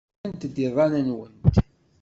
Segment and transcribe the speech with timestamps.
[0.19, 1.55] Rremt-d iḍan-nwent.